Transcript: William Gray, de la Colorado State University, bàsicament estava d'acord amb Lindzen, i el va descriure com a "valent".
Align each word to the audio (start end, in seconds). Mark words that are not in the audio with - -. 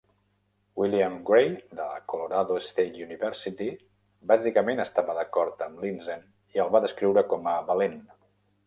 William 0.83 1.17
Gray, 1.27 1.51
de 1.73 1.77
la 1.89 1.99
Colorado 2.13 2.57
State 2.69 3.03
University, 3.09 3.69
bàsicament 4.33 4.85
estava 4.89 5.19
d'acord 5.21 5.63
amb 5.69 5.87
Lindzen, 5.87 6.29
i 6.57 6.65
el 6.67 6.75
va 6.79 6.87
descriure 6.89 7.29
com 7.35 7.53
a 7.55 7.59
"valent". 7.73 8.05